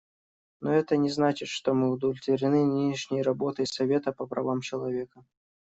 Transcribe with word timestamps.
Но 0.61 0.73
это 0.73 0.97
не 0.97 1.11
значит, 1.11 1.47
что 1.47 1.75
мы 1.75 1.91
удовлетворены 1.91 2.65
нынешней 2.65 3.21
работой 3.21 3.67
Совета 3.67 4.11
по 4.11 4.25
правам 4.25 4.61
человека. 4.61 5.23